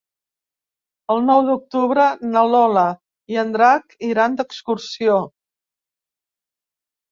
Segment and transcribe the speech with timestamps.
[1.15, 2.87] El nou d'octubre na Lola
[3.35, 5.21] i en Drac iran d'excursió.